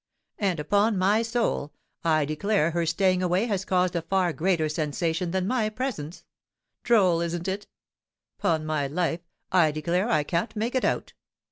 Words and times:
And, 0.39 0.59
upon 0.59 0.97
my 0.97 1.21
soul, 1.21 1.73
I 2.03 2.25
declare 2.25 2.71
her 2.71 2.87
staying 2.87 3.21
away 3.21 3.45
has 3.45 3.63
caused 3.63 3.95
a 3.95 4.01
far 4.01 4.33
greater 4.33 4.67
sensation 4.67 5.29
than 5.29 5.45
my 5.45 5.69
presence, 5.69 6.25
droll, 6.81 7.21
isn't 7.21 7.47
it? 7.47 7.67
'Pon 8.39 8.65
my 8.65 8.87
life, 8.87 9.21
I 9.51 9.69
declare 9.69 10.09
I 10.09 10.23
can't 10.23 10.55
make 10.55 10.73
it 10.73 10.83
out. 10.83 11.13